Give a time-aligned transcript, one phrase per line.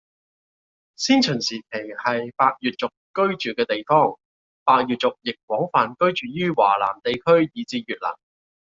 [0.95, 4.17] 先秦時期係百越族居住嘅地方，
[4.63, 8.11] 百越族亦廣泛居住於華南地區以至越南